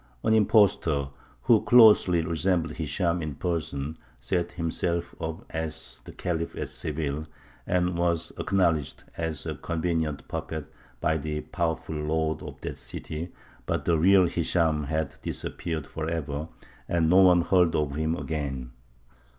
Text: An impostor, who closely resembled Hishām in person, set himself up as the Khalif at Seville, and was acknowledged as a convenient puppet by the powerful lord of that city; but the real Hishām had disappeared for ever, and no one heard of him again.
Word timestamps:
An 0.23 0.33
impostor, 0.33 1.09
who 1.43 1.61
closely 1.61 2.21
resembled 2.21 2.73
Hishām 2.77 3.21
in 3.21 3.35
person, 3.35 3.99
set 4.19 4.53
himself 4.53 5.13
up 5.21 5.45
as 5.51 6.01
the 6.05 6.11
Khalif 6.11 6.55
at 6.55 6.69
Seville, 6.69 7.27
and 7.67 7.95
was 7.95 8.33
acknowledged 8.39 9.03
as 9.15 9.45
a 9.45 9.53
convenient 9.53 10.27
puppet 10.27 10.73
by 11.01 11.17
the 11.17 11.41
powerful 11.41 11.93
lord 11.97 12.41
of 12.41 12.59
that 12.61 12.79
city; 12.79 13.31
but 13.67 13.85
the 13.85 13.95
real 13.95 14.23
Hishām 14.23 14.85
had 14.85 15.21
disappeared 15.21 15.85
for 15.85 16.09
ever, 16.09 16.47
and 16.89 17.07
no 17.07 17.17
one 17.17 17.41
heard 17.41 17.75
of 17.75 17.93
him 17.95 18.15
again. 18.15 18.71